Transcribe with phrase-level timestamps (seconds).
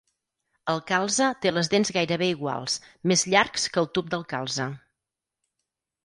[0.71, 2.77] El calze té les dents gairebé iguals,
[3.11, 4.67] més llargs que el tub del calze.